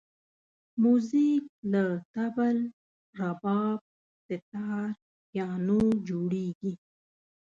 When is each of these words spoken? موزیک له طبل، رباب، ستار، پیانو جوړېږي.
موزیک 0.83 1.43
له 1.71 1.85
طبل، 2.13 2.57
رباب، 3.19 3.79
ستار، 4.27 4.87
پیانو 5.29 5.81
جوړېږي. 6.07 6.73